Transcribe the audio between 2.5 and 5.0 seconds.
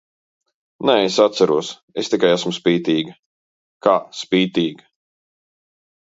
spītīga! Kā spītīga?!?